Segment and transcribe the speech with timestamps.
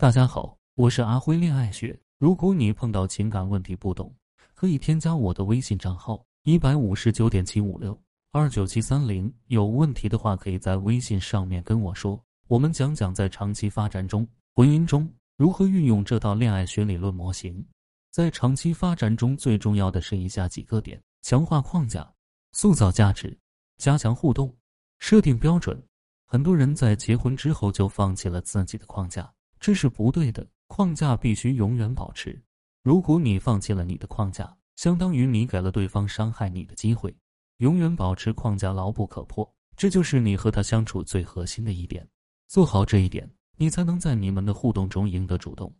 [0.00, 2.00] 大家好，我是阿辉恋爱学。
[2.16, 4.10] 如果你碰到情感问题不懂，
[4.54, 7.94] 可以添加我的微信账号一百五十九点七五六
[8.32, 9.30] 二九七三零。
[9.48, 12.18] 有问题的话，可以在微信上面跟我说。
[12.48, 17.62] 我们讲讲在长期发展中、婚姻中如何运用这套恋爱学理论模型。
[18.10, 22.10] 在长期发展中，最重要的是以下几个点：强化框架，
[22.52, 23.38] 塑造价值，
[23.76, 24.50] 加强互动，
[24.98, 25.78] 设定标准。
[26.24, 29.30] 很多人在结婚之后就放弃了自己的框架。
[29.60, 32.42] 这是不对的，框架必须永远保持。
[32.82, 37.14] 如果你放弃了你的框架，相当于你给了对方伤害你的机会。
[37.58, 42.08] 永远保持框架牢不可破，这就是你和他相处最核心的一点。
[42.48, 45.70] 做好这一点，你才能在你们的互动中赢得主动。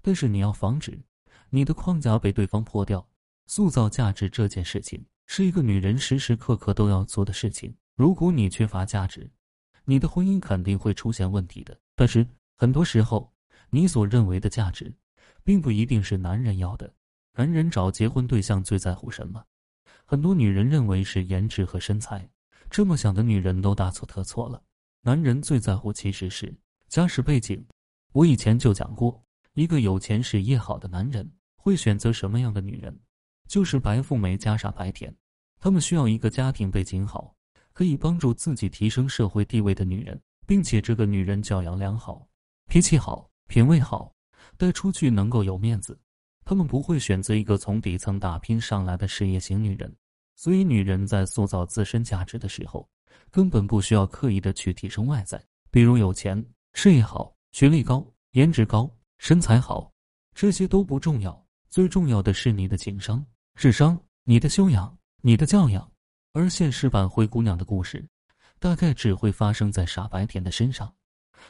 [0.00, 1.00] 但是你要防止
[1.48, 3.08] 你的框架被对方破掉。
[3.46, 7.72] 塑造价值这件事情是一个女人时时刻刻都要做的事情。
[7.94, 9.30] 如果你缺乏价值，
[9.84, 11.78] 你的婚姻肯定会出现问题的。
[11.94, 12.26] 但是。
[12.56, 13.32] 很多时候，
[13.70, 14.94] 你所认为的价值，
[15.42, 16.92] 并不一定是男人要的。
[17.34, 19.42] 男人找结婚对象最在乎什么？
[20.04, 22.28] 很多女人认为是颜值和身材，
[22.68, 24.62] 这么想的女人都大错特错了。
[25.00, 26.54] 男人最在乎其实是
[26.88, 27.64] 家世背景。
[28.12, 29.24] 我以前就讲过，
[29.54, 32.96] 一个有钱、事业好的男人会选择什么样的女人？
[33.48, 35.14] 就是白富美加傻白甜。
[35.58, 37.34] 他们需要一个家庭背景好，
[37.72, 42.28] 可以帮助自己提升社会地位的女人，并且这个女人教养良好。
[42.72, 44.10] 脾气好，品味好，
[44.56, 46.00] 带出去能够有面子。
[46.42, 49.94] 他们不会选择一个从底层打拼上来的事业型女人。
[50.36, 52.88] 所以，女人在塑造自身价值的时候，
[53.30, 55.38] 根本不需要刻意的去提升外在，
[55.70, 59.92] 比如有钱、事业好、学历高、颜值高、身材好，
[60.34, 61.46] 这些都不重要。
[61.68, 63.22] 最重要的是你的情商、
[63.54, 65.86] 智商、你的修养、你的教养。
[66.32, 68.02] 而现实版灰姑娘的故事，
[68.58, 70.90] 大概只会发生在傻白甜的身上。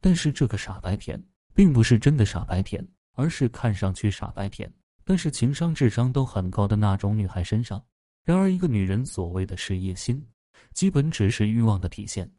[0.00, 1.22] 但是这个傻白甜
[1.54, 4.72] 并不是真的傻白甜，而是看上去傻白甜，
[5.04, 7.82] 但是情商、智商都很高的那种女孩身上。
[8.24, 10.26] 然而，一个女人所谓的事业心，
[10.72, 12.30] 基本只是欲望的体现。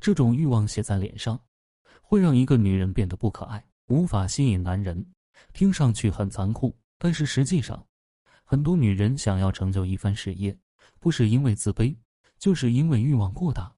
[0.00, 1.38] 这种欲望写在脸上，
[2.02, 5.04] 会让一个女人变得不可爱，无法吸引男人。
[5.52, 7.86] 听上去很残酷，但是实际上，
[8.42, 10.56] 很多女人想要成就一番事业，
[10.98, 11.94] 不是因为自卑，
[12.38, 13.72] 就是因为欲望过大，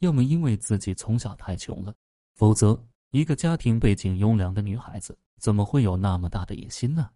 [0.00, 1.94] 要么因为自己从小太穷了。
[2.42, 2.76] 否则，
[3.12, 7.08] 一个家庭背景优良的女孩子怎么会有那么大的野心呢？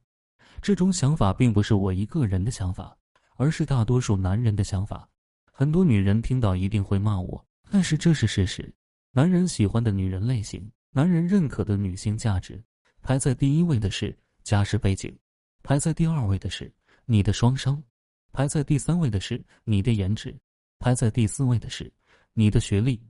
[0.63, 2.97] 这种想法并不是我一个人的想法，
[3.35, 5.09] 而是大多数男人的想法。
[5.51, 8.73] 很多女人听到一定会骂我，但是这是事实。
[9.11, 12.63] 男人喜欢的女人类型，男人认可的女性价值，
[13.03, 15.13] 排在第一位的是家世背景，
[15.65, 16.73] 排在第二位的是
[17.05, 17.83] 你的双商，
[18.33, 20.33] 排在第三位的是你的颜值，
[20.79, 21.93] 排在第四位的是
[22.33, 23.03] 你的学历。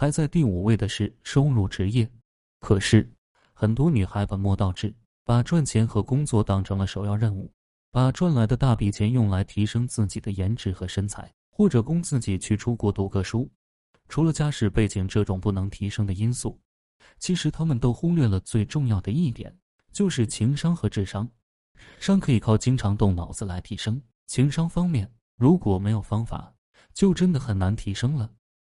[0.00, 2.10] 排在第五位的是收入、职业。
[2.58, 3.06] 可是，
[3.52, 4.94] 很多女孩本末倒置，
[5.26, 7.52] 把赚钱和工作当成了首要任务，
[7.90, 13.46] 把赚来的大笔钱用来提升自己的颜值和身材，或者供自己去出国读个书。
[14.08, 16.58] 除了家世背景这种不能提升的因素，
[17.18, 19.54] 其实他们都忽略了最重要的一点，
[19.92, 21.28] 就是情商和智商。
[21.98, 26.54] 商可以靠经常动脑子来提升，情商方面如果没有方法，
[26.94, 28.30] 就真的很难提升了。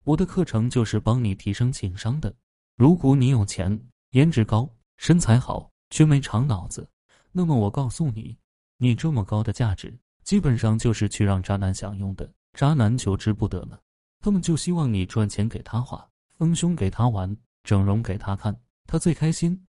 [0.04, 2.34] 我的课程就是帮你提升情商的。
[2.76, 3.80] 如果你有钱、
[4.10, 6.88] 颜值高、身材好，却没长脑子，
[7.30, 8.36] 那么我告诉你，
[8.78, 12.28] 你这么高的价值，基本上就是去让渣男享用的。
[12.54, 13.78] 渣男求之不得呢，
[14.20, 16.04] 他们就希望你赚钱给他花，
[16.36, 19.64] 丰胸给他玩，整容给他看，他最开心。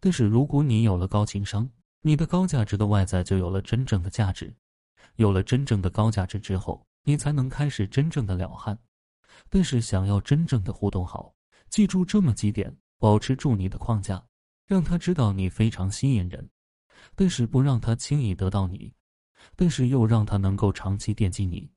[0.00, 1.70] 但是如果你有了高情商，
[2.02, 4.52] 你的高价值的外在就有了真正的价值。
[5.14, 8.76] 有了真正的高价值之后，你才能开始真正的了汉。
[9.48, 11.34] 但是想要真正的互动好，
[11.68, 14.24] 记住这么几点：保持住你的框架，
[14.66, 16.48] 让他知道你非常吸引人，
[17.14, 18.92] 但是不让他轻易得到你，
[19.56, 21.70] 但是又让他能够长期惦记你。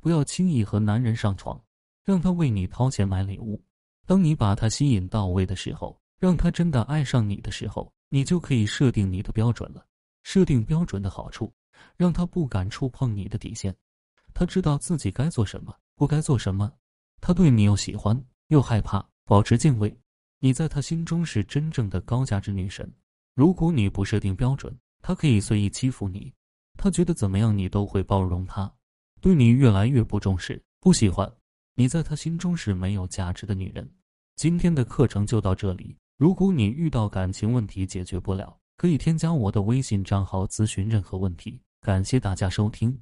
[0.00, 1.60] 不要轻易和男人上床，
[2.04, 3.62] 让他为你掏钱买礼物。
[4.06, 9.84] 当你把他吸引到位的时候，让他真的爱上你的时候，你就可以设定你的标准了。
[10.22, 11.52] 设定标准的好处，
[11.96, 13.74] 让他不敢触碰你的底线，
[14.34, 16.70] 他知道自己该做什么，不该做什么。
[17.20, 19.94] 他对你又喜欢又害怕，保持敬畏，
[20.40, 22.90] 你在他心中是真正的高价值女神。
[23.34, 26.32] 如果你不设定标准，他可以随意欺负你，
[26.76, 28.72] 他觉得怎么样你都会包容他，
[29.20, 31.30] 对你越来越不重视、不喜欢。
[31.74, 33.88] 你在他心中是没有价值的女人。
[34.34, 35.96] 今天的课程就到这里。
[36.16, 41.60] 如果你遇到感情问题解决不了，可以添加我的微信账号咨询任何问题。
[41.80, 43.00] 感谢大家收听。